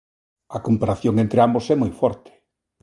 A 0.57 0.59
comparación 0.67 1.15
entre 1.23 1.39
ambos 1.45 1.65
é 1.73 1.75
moi 1.77 1.91
forte. 1.99 2.31